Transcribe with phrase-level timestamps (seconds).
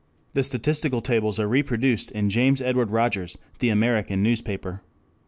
[0.33, 4.81] (The statistical tables are reproduced in James Edward Rogers, The American Newspaper.)